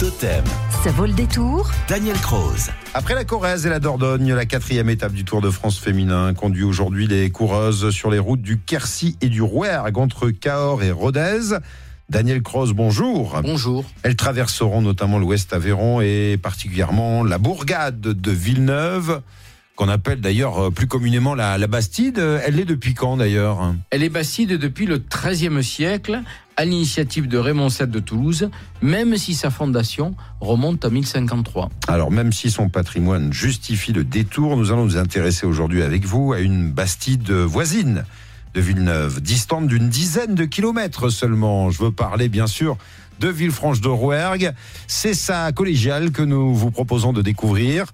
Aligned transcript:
Totem. 0.00 0.42
Ça 0.82 0.90
vaut 0.92 1.04
le 1.04 1.12
détour. 1.12 1.70
Daniel 1.86 2.16
Croze. 2.16 2.70
Après 2.94 3.14
la 3.14 3.26
Corrèze 3.26 3.66
et 3.66 3.68
la 3.68 3.80
Dordogne, 3.80 4.32
la 4.32 4.46
quatrième 4.46 4.88
étape 4.88 5.12
du 5.12 5.26
Tour 5.26 5.42
de 5.42 5.50
France 5.50 5.78
féminin 5.78 6.32
conduit 6.32 6.62
aujourd'hui 6.62 7.06
les 7.06 7.28
coureuses 7.28 7.90
sur 7.90 8.10
les 8.10 8.18
routes 8.18 8.40
du 8.40 8.58
Quercy 8.58 9.18
et 9.20 9.28
du 9.28 9.42
Rouergue 9.42 9.98
entre 9.98 10.30
Cahors 10.30 10.82
et 10.82 10.90
Rodez. 10.90 11.58
Daniel 12.08 12.40
Croze, 12.42 12.72
bonjour. 12.72 13.38
Bonjour. 13.42 13.84
Elles 14.02 14.16
traverseront 14.16 14.80
notamment 14.80 15.18
l'Ouest 15.18 15.52
Aveyron 15.52 16.00
et 16.00 16.38
particulièrement 16.42 17.22
la 17.22 17.36
bourgade 17.36 18.00
de 18.00 18.30
Villeneuve, 18.30 19.20
qu'on 19.80 19.88
appelle 19.88 20.20
d'ailleurs 20.20 20.66
euh, 20.66 20.70
plus 20.70 20.86
communément 20.86 21.34
la, 21.34 21.56
la 21.56 21.66
Bastide. 21.66 22.18
Elle 22.18 22.60
est 22.60 22.66
depuis 22.66 22.92
quand 22.92 23.16
d'ailleurs? 23.16 23.74
Elle 23.88 24.02
est 24.02 24.10
bastide 24.10 24.58
depuis 24.58 24.84
le 24.84 24.98
XIIIe 24.98 25.64
siècle, 25.64 26.20
à 26.58 26.66
l'initiative 26.66 27.28
de 27.28 27.38
Raymond 27.38 27.68
VII 27.68 27.88
de 27.88 27.98
Toulouse, 27.98 28.50
même 28.82 29.16
si 29.16 29.32
sa 29.32 29.48
fondation 29.48 30.14
remonte 30.40 30.84
à 30.84 30.90
1053. 30.90 31.70
Alors 31.88 32.10
même 32.10 32.30
si 32.30 32.50
son 32.50 32.68
patrimoine 32.68 33.32
justifie 33.32 33.94
le 33.94 34.04
détour, 34.04 34.58
nous 34.58 34.70
allons 34.70 34.84
nous 34.84 34.98
intéresser 34.98 35.46
aujourd'hui 35.46 35.80
avec 35.80 36.04
vous 36.04 36.34
à 36.34 36.40
une 36.40 36.70
Bastide 36.70 37.30
voisine 37.30 38.04
de 38.52 38.60
Villeneuve, 38.60 39.22
distante 39.22 39.66
d'une 39.66 39.88
dizaine 39.88 40.34
de 40.34 40.44
kilomètres 40.44 41.08
seulement. 41.08 41.70
Je 41.70 41.82
veux 41.82 41.92
parler 41.92 42.28
bien 42.28 42.46
sûr 42.46 42.76
de 43.20 43.28
Villefranche 43.28 43.80
de 43.80 43.88
Rouergue. 43.88 44.52
C'est 44.86 45.14
sa 45.14 45.52
collégiale 45.52 46.10
que 46.10 46.22
nous 46.22 46.54
vous 46.54 46.70
proposons 46.70 47.12
de 47.12 47.22
découvrir. 47.22 47.86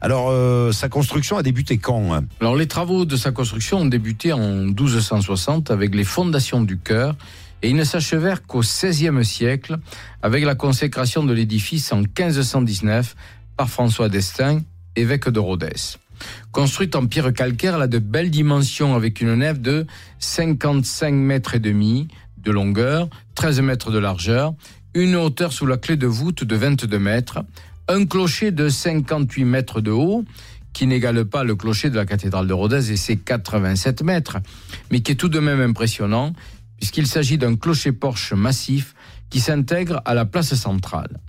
Alors, 0.00 0.28
euh, 0.30 0.72
sa 0.72 0.88
construction 0.88 1.36
a 1.36 1.42
débuté 1.42 1.78
quand 1.78 2.14
hein 2.14 2.24
Alors 2.40 2.56
les 2.56 2.68
travaux 2.68 3.04
de 3.04 3.16
sa 3.16 3.32
construction 3.32 3.80
ont 3.80 3.86
débuté 3.86 4.32
en 4.32 4.38
1260 4.38 5.70
avec 5.70 5.94
les 5.94 6.04
fondations 6.04 6.62
du 6.62 6.78
chœur 6.78 7.16
et 7.62 7.70
ils 7.70 7.76
ne 7.76 7.84
s'achevèrent 7.84 8.46
qu'au 8.46 8.60
XVIe 8.60 9.24
siècle 9.24 9.78
avec 10.22 10.44
la 10.44 10.54
consécration 10.54 11.24
de 11.24 11.32
l'édifice 11.32 11.92
en 11.92 11.98
1519 11.98 13.16
par 13.56 13.68
François 13.68 14.08
d'Estaing, 14.08 14.60
évêque 14.94 15.28
de 15.28 15.40
Rodez. 15.40 15.98
Construite 16.52 16.94
en 16.96 17.06
pierre 17.06 17.32
calcaire, 17.32 17.76
elle 17.76 17.82
a 17.82 17.86
de 17.88 17.98
belles 17.98 18.30
dimensions 18.30 18.94
avec 18.94 19.20
une 19.20 19.34
nef 19.34 19.60
de 19.60 19.86
55 20.20 21.12
mètres 21.12 21.54
et 21.54 21.60
demi 21.60 22.08
de 22.38 22.50
longueur, 22.52 23.08
13 23.34 23.60
mètres 23.60 23.90
de 23.90 23.98
largeur, 23.98 24.54
une 24.98 25.14
hauteur 25.14 25.52
sous 25.52 25.66
la 25.66 25.76
clé 25.76 25.96
de 25.96 26.06
voûte 26.06 26.44
de 26.44 26.56
22 26.56 26.98
mètres, 26.98 27.44
un 27.88 28.04
clocher 28.04 28.50
de 28.50 28.68
58 28.68 29.44
mètres 29.44 29.80
de 29.80 29.92
haut, 29.92 30.24
qui 30.72 30.86
n'égale 30.86 31.24
pas 31.24 31.44
le 31.44 31.54
clocher 31.54 31.88
de 31.88 31.96
la 31.96 32.04
cathédrale 32.04 32.46
de 32.46 32.52
Rodez 32.52 32.90
et 32.90 32.96
ses 32.96 33.16
87 33.16 34.02
mètres, 34.02 34.38
mais 34.90 35.00
qui 35.00 35.12
est 35.12 35.14
tout 35.14 35.28
de 35.28 35.38
même 35.38 35.60
impressionnant, 35.60 36.32
puisqu'il 36.78 37.06
s'agit 37.06 37.38
d'un 37.38 37.56
clocher-porche 37.56 38.32
massif 38.32 38.94
qui 39.30 39.40
s'intègre 39.40 40.02
à 40.04 40.14
la 40.14 40.24
place 40.24 40.54
centrale. 40.54 41.20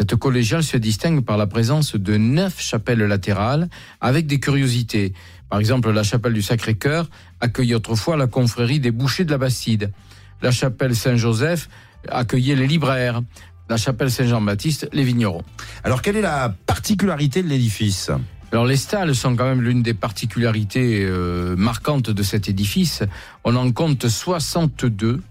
Cette 0.00 0.16
collégiale 0.16 0.64
se 0.64 0.76
distingue 0.76 1.24
par 1.24 1.36
la 1.36 1.46
présence 1.46 1.94
de 1.94 2.16
neuf 2.16 2.60
chapelles 2.60 3.04
latérales 3.04 3.68
avec 4.00 4.26
des 4.26 4.40
curiosités. 4.40 5.12
Par 5.48 5.60
exemple, 5.60 5.90
la 5.90 6.02
chapelle 6.02 6.32
du 6.32 6.42
Sacré-Cœur 6.42 7.08
accueillait 7.40 7.74
autrefois 7.74 8.16
la 8.16 8.26
confrérie 8.26 8.80
des 8.80 8.90
bouchers 8.90 9.24
de 9.24 9.30
la 9.30 9.38
Bastide. 9.38 9.92
La 10.40 10.50
chapelle 10.50 10.96
Saint-Joseph 10.96 11.68
accueillait 12.08 12.56
les 12.56 12.66
libraires. 12.66 13.22
La 13.68 13.76
chapelle 13.76 14.10
Saint-Jean-Baptiste, 14.10 14.88
les 14.92 15.04
vignerons. 15.04 15.44
Alors, 15.84 16.02
quelle 16.02 16.16
est 16.16 16.22
la 16.22 16.54
particularité 16.66 17.42
de 17.42 17.48
l'édifice? 17.48 18.10
Alors 18.52 18.66
les 18.66 18.76
stalles 18.76 19.14
sont 19.14 19.34
quand 19.34 19.46
même 19.46 19.62
l'une 19.62 19.82
des 19.82 19.94
particularités 19.94 21.06
euh, 21.06 21.56
marquantes 21.56 22.10
de 22.10 22.22
cet 22.22 22.50
édifice. 22.50 23.02
On 23.44 23.56
en 23.56 23.72
compte 23.72 24.06
62 24.06 25.22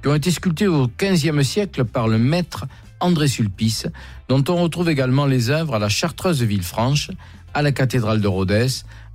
qui 0.00 0.08
ont 0.08 0.14
été 0.14 0.30
sculptés 0.30 0.68
au 0.68 0.86
XVe 0.86 1.42
siècle 1.42 1.84
par 1.84 2.06
le 2.06 2.18
maître 2.18 2.66
André 3.00 3.26
Sulpice, 3.26 3.88
dont 4.28 4.44
on 4.48 4.62
retrouve 4.62 4.88
également 4.88 5.26
les 5.26 5.50
œuvres 5.50 5.74
à 5.74 5.80
la 5.80 5.88
Chartreuse 5.88 6.38
de 6.38 6.46
Villefranche, 6.46 7.10
à 7.52 7.62
la 7.62 7.72
cathédrale 7.72 8.20
de 8.20 8.28
Rodez, 8.28 8.68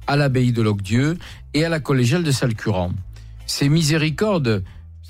à 0.08 0.18
l'abbaye 0.18 0.52
de 0.52 0.62
Locdieu 0.62 1.18
et 1.54 1.64
à 1.64 1.70
la 1.70 1.80
collégiale 1.80 2.24
de 2.24 2.32
Salcurant. 2.32 2.92
Ces 3.46 3.70
miséricordes, 3.70 4.64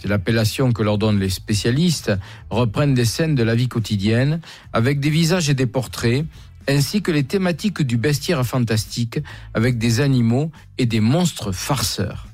c'est 0.03 0.09
l'appellation 0.09 0.74
que 0.74 0.84
leur 0.84 0.97
donnent 0.97 1.22
les 1.22 1.30
spécialistes, 1.30 2.12
reprennent 2.50 2.94
des 2.94 3.06
scènes 3.06 3.36
de 3.36 3.44
la 3.44 3.56
vie 3.56 3.69
quotidienne 3.69 4.41
avec 4.74 5.00
des 5.00 5.09
visages 5.09 5.50
et 5.50 5.53
des 5.53 5.66
portraits 5.66 6.25
ainsi 6.68 7.02
que 7.02 7.09
les 7.09 7.24
thématiques 7.24 7.81
du 7.81 7.96
bestiaire 7.96 8.46
fantastique 8.46 9.19
avec 9.53 9.78
des 9.78 10.02
animaux 10.02 10.52
et 10.78 10.86
des 10.86 11.00
monstres 11.00 11.53
farceurs. 11.53 12.28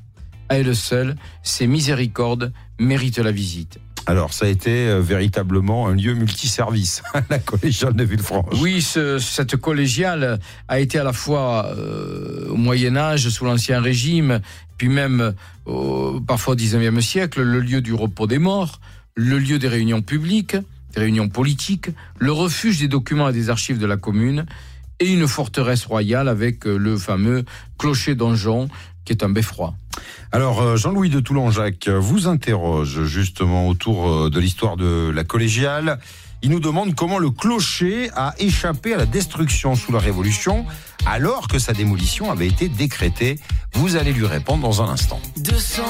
À 0.50 0.58
elles 0.58 0.76
seules, 0.76 1.16
ces 1.44 1.68
miséricordes 1.68 2.54
méritent 2.80 3.20
la 3.20 3.32
visite. 3.32 3.78
Alors, 4.10 4.34
ça 4.34 4.46
a 4.46 4.48
été 4.48 4.88
euh, 4.88 5.02
véritablement 5.02 5.88
un 5.88 5.94
lieu 5.94 6.16
multiservice, 6.16 7.04
la 7.30 7.38
collégiale 7.38 7.94
de 7.94 8.04
Villefranche. 8.04 8.60
Oui, 8.60 8.82
ce, 8.82 9.20
cette 9.20 9.56
collégiale 9.56 10.40
a 10.68 10.80
été 10.80 10.98
à 10.98 11.04
la 11.04 11.14
fois 11.14 11.68
euh, 11.78 12.50
au 12.50 12.56
Moyen 12.56 12.98
Âge, 12.98 13.30
sous 13.30 13.46
l'Ancien 13.46 13.80
Régime, 13.80 14.40
puis 14.80 14.90
même 14.90 15.36
parfois 16.26 16.56
au 16.56 16.58
XIXe 16.58 17.06
siècle, 17.06 17.44
le 17.44 17.60
lieu 17.60 17.82
du 17.82 17.94
repos 17.94 18.26
des 18.26 18.40
morts, 18.40 18.80
le 19.14 19.38
lieu 19.38 19.60
des 19.60 19.68
réunions 19.68 20.02
publiques, 20.02 20.56
des 20.96 21.02
réunions 21.02 21.30
politiques, 21.30 21.92
le 22.18 22.32
refuge 22.32 22.80
des 22.80 22.88
documents 22.88 23.30
et 23.30 23.34
des 23.34 23.52
archives 23.52 23.78
de 23.78 23.86
la 23.86 23.98
commune, 23.98 24.48
et 25.00 25.08
une 25.12 25.28
forteresse 25.28 25.86
royale 25.86 26.28
avec 26.28 26.66
le 26.66 26.98
fameux 26.98 27.46
clocher 27.78 28.16
donjon, 28.16 28.70
qui 29.06 29.14
est 29.14 29.24
un 29.24 29.30
beffroi. 29.30 29.74
Alors, 30.32 30.78
Jean-Louis 30.78 31.10
de 31.10 31.20
Toulon-Jacques 31.20 31.90
vous 31.90 32.28
interroge 32.28 33.04
justement 33.06 33.68
autour 33.68 34.30
de 34.30 34.40
l'histoire 34.40 34.78
de 34.78 35.10
la 35.10 35.24
collégiale. 35.24 36.00
Il 36.42 36.52
nous 36.52 36.62
demande 36.62 36.96
comment 36.96 37.20
le 37.20 37.32
clocher 37.32 38.10
a 38.16 38.34
échappé 38.40 38.94
à 38.94 38.98
la 38.98 39.06
destruction 39.06 39.76
sous 39.76 39.92
la 39.92 40.00
Révolution 40.00 40.66
alors 41.06 41.48
que 41.48 41.60
sa 41.60 41.74
démolition 41.74 42.32
avait 42.32 42.48
été 42.48 42.70
décrétée. 42.70 43.40
Vous 43.74 43.98
allez 43.98 44.14
lui 44.14 44.26
répondre 44.26 44.62
dans 44.62 44.82
un 44.82 44.90
instant. 44.90 45.20
200 45.38 45.84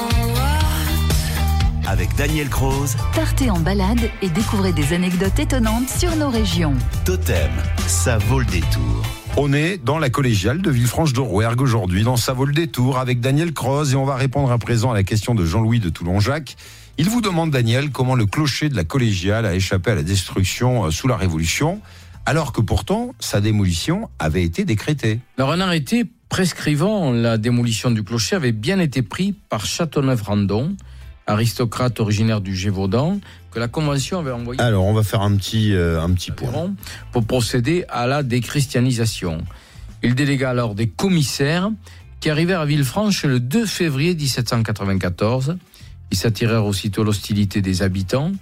avec 1.90 2.14
Daniel 2.14 2.48
Croze. 2.48 2.96
Partez 3.16 3.50
en 3.50 3.58
balade 3.58 4.10
et 4.22 4.28
découvrez 4.28 4.72
des 4.72 4.92
anecdotes 4.92 5.40
étonnantes 5.40 5.88
sur 5.88 6.14
nos 6.14 6.30
régions. 6.30 6.74
Totem, 7.04 7.50
ça 7.88 8.16
vaut 8.16 8.38
le 8.38 8.44
détour. 8.44 9.02
On 9.36 9.52
est 9.52 9.76
dans 9.76 9.98
la 9.98 10.08
collégiale 10.08 10.62
de 10.62 10.70
Villefranche 10.70 11.12
de 11.12 11.18
Rouergue 11.18 11.60
aujourd'hui, 11.60 12.04
dans 12.04 12.16
Ça 12.16 12.32
vaut 12.32 12.44
le 12.44 12.52
détour, 12.52 12.98
avec 12.98 13.18
Daniel 13.18 13.52
Croze, 13.52 13.92
et 13.92 13.96
on 13.96 14.04
va 14.04 14.14
répondre 14.14 14.52
à 14.52 14.58
présent 14.58 14.92
à 14.92 14.94
la 14.94 15.02
question 15.02 15.34
de 15.34 15.44
Jean-Louis 15.44 15.80
de 15.80 15.88
Toulon-Jacques. 15.88 16.56
Il 16.96 17.10
vous 17.10 17.20
demande, 17.20 17.50
Daniel, 17.50 17.90
comment 17.90 18.14
le 18.14 18.26
clocher 18.26 18.68
de 18.68 18.76
la 18.76 18.84
collégiale 18.84 19.44
a 19.44 19.56
échappé 19.56 19.90
à 19.90 19.96
la 19.96 20.04
destruction 20.04 20.88
sous 20.92 21.08
la 21.08 21.16
Révolution, 21.16 21.80
alors 22.24 22.52
que 22.52 22.60
pourtant 22.60 23.16
sa 23.18 23.40
démolition 23.40 24.08
avait 24.20 24.44
été 24.44 24.64
décrétée. 24.64 25.18
Alors 25.38 25.50
un 25.50 25.60
arrêté 25.60 26.04
prescrivant 26.28 27.10
la 27.10 27.36
démolition 27.36 27.90
du 27.90 28.04
clocher 28.04 28.36
avait 28.36 28.52
bien 28.52 28.78
été 28.78 29.02
pris 29.02 29.34
par 29.48 29.66
Châteauneuf-Randon, 29.66 30.76
aristocrate 31.30 32.00
originaire 32.00 32.40
du 32.40 32.54
Gévaudan, 32.54 33.20
que 33.50 33.58
la 33.58 33.68
Convention 33.68 34.18
avait 34.18 34.30
envoyé. 34.30 34.60
Alors, 34.60 34.84
on 34.84 34.92
va 34.92 35.02
faire 35.02 35.22
un 35.22 35.36
petit, 35.36 35.74
euh, 35.74 36.00
un 36.00 36.10
petit 36.12 36.30
point. 36.30 36.74
Pour 37.12 37.24
procéder 37.24 37.84
à 37.88 38.06
la 38.06 38.22
déchristianisation. 38.22 39.38
Il 40.02 40.14
délégua 40.14 40.50
alors 40.50 40.74
des 40.74 40.88
commissaires 40.88 41.70
qui 42.20 42.30
arrivèrent 42.30 42.60
à 42.60 42.66
Villefranche 42.66 43.24
le 43.24 43.40
2 43.40 43.66
février 43.66 44.14
1794. 44.14 45.56
Ils 46.10 46.16
s'attirèrent 46.16 46.66
aussitôt 46.66 47.04
l'hostilité 47.04 47.62
des 47.62 47.82
habitants, 47.82 48.32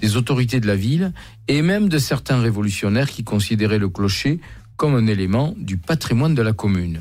des 0.00 0.16
autorités 0.16 0.60
de 0.60 0.66
la 0.66 0.76
ville 0.76 1.12
et 1.48 1.62
même 1.62 1.88
de 1.88 1.98
certains 1.98 2.40
révolutionnaires 2.40 3.10
qui 3.10 3.24
considéraient 3.24 3.78
le 3.78 3.88
clocher 3.88 4.40
comme 4.76 4.94
un 4.94 5.06
élément 5.06 5.54
du 5.56 5.78
patrimoine 5.78 6.34
de 6.34 6.42
la 6.42 6.52
commune. 6.52 7.00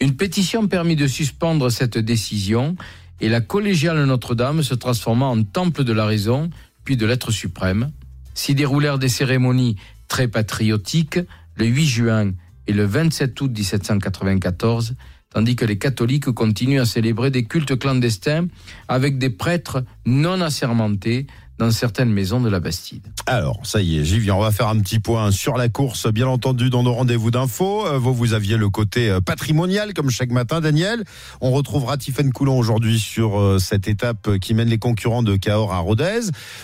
Une 0.00 0.16
pétition 0.16 0.66
permit 0.66 0.96
de 0.96 1.06
suspendre 1.06 1.70
cette 1.70 1.98
décision 1.98 2.76
et 3.20 3.28
la 3.28 3.40
collégiale 3.40 4.04
Notre-Dame 4.04 4.62
se 4.62 4.74
transforma 4.74 5.26
en 5.26 5.42
temple 5.42 5.84
de 5.84 5.92
la 5.92 6.06
raison, 6.06 6.50
puis 6.84 6.96
de 6.96 7.06
l'être 7.06 7.30
suprême. 7.30 7.90
S'y 8.34 8.54
déroulèrent 8.54 8.98
des 8.98 9.08
cérémonies 9.08 9.76
très 10.08 10.28
patriotiques 10.28 11.20
le 11.56 11.66
8 11.66 11.86
juin 11.86 12.32
et 12.66 12.72
le 12.72 12.84
27 12.84 13.40
août 13.40 13.50
1794, 13.56 14.94
tandis 15.30 15.56
que 15.56 15.64
les 15.64 15.78
catholiques 15.78 16.30
continuent 16.30 16.80
à 16.80 16.86
célébrer 16.86 17.30
des 17.30 17.44
cultes 17.44 17.78
clandestins 17.78 18.46
avec 18.88 19.18
des 19.18 19.30
prêtres 19.30 19.84
non 20.06 20.40
assermentés 20.40 21.26
dans 21.58 21.70
certaines 21.70 22.10
maisons 22.10 22.40
de 22.40 22.48
la 22.48 22.58
Bastide. 22.58 23.06
Alors, 23.26 23.60
ça 23.64 23.80
y 23.80 23.98
est, 23.98 24.04
j'y 24.04 24.18
viens. 24.18 24.34
On 24.34 24.40
va 24.40 24.50
faire 24.50 24.68
un 24.68 24.78
petit 24.80 24.98
point 24.98 25.30
sur 25.30 25.56
la 25.56 25.68
course, 25.68 26.08
bien 26.08 26.26
entendu, 26.26 26.68
dans 26.68 26.82
nos 26.82 26.92
rendez-vous 26.92 27.30
d'infos. 27.30 27.86
Euh, 27.86 27.98
vous, 27.98 28.12
vous 28.12 28.32
aviez 28.34 28.56
le 28.56 28.68
côté 28.70 29.08
euh, 29.08 29.20
patrimonial, 29.20 29.94
comme 29.94 30.10
chaque 30.10 30.32
matin, 30.32 30.60
Daniel. 30.60 31.04
On 31.40 31.52
retrouvera 31.52 31.96
Tiffaine 31.96 32.32
Coulon 32.32 32.58
aujourd'hui 32.58 32.98
sur 32.98 33.38
euh, 33.38 33.58
cette 33.60 33.86
étape 33.86 34.38
qui 34.38 34.54
mène 34.54 34.68
les 34.68 34.78
concurrents 34.78 35.22
de 35.22 35.36
Cahors 35.36 35.72
à 35.72 35.78
Rodez. 35.78 36.22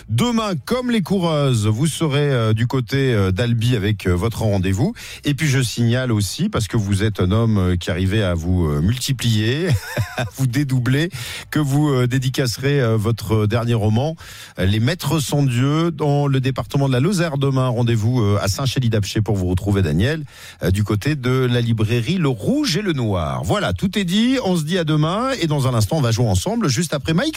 Demain, 0.09 0.55
comme 0.65 0.91
les 0.91 1.01
coureuses, 1.01 1.67
vous 1.67 1.87
serez 1.87 2.53
du 2.53 2.67
côté 2.67 3.31
d'Albi 3.31 3.75
avec 3.75 4.07
votre 4.07 4.41
rendez-vous. 4.41 4.93
Et 5.23 5.33
puis, 5.33 5.47
je 5.47 5.61
signale 5.61 6.11
aussi, 6.11 6.49
parce 6.49 6.67
que 6.67 6.75
vous 6.75 7.03
êtes 7.03 7.21
un 7.21 7.31
homme 7.31 7.77
qui 7.77 7.91
arrivait 7.91 8.23
à 8.23 8.33
vous 8.33 8.67
multiplier, 8.81 9.69
à 10.17 10.25
vous 10.35 10.47
dédoubler, 10.47 11.09
que 11.49 11.59
vous 11.59 12.07
dédicacerez 12.07 12.97
votre 12.97 13.45
dernier 13.45 13.73
roman, 13.73 14.15
Les 14.57 14.80
Maître 14.81 15.19
son 15.19 15.43
Dieu 15.43 15.91
dans 15.91 16.25
le 16.25 16.39
département 16.41 16.87
de 16.87 16.93
la 16.93 16.99
Lozère 16.99 17.37
demain. 17.37 17.67
Rendez-vous 17.67 18.19
euh, 18.19 18.39
à 18.41 18.47
Saint-Chély-d'Apcher 18.47 19.21
pour 19.21 19.35
vous 19.35 19.45
retrouver 19.45 19.83
Daniel 19.83 20.23
euh, 20.63 20.71
du 20.71 20.83
côté 20.83 21.15
de 21.15 21.47
la 21.49 21.61
librairie 21.61 22.17
Le 22.17 22.29
Rouge 22.29 22.77
et 22.77 22.81
le 22.81 22.91
Noir. 22.93 23.43
Voilà, 23.43 23.73
tout 23.73 23.99
est 23.99 24.05
dit. 24.05 24.39
On 24.43 24.57
se 24.57 24.63
dit 24.63 24.79
à 24.79 24.83
demain 24.83 25.29
et 25.39 25.45
dans 25.45 25.67
un 25.67 25.75
instant 25.75 25.97
on 25.97 26.01
va 26.01 26.09
jouer 26.09 26.25
ensemble 26.25 26.67
juste 26.67 26.95
après 26.95 27.13
Michael. 27.13 27.31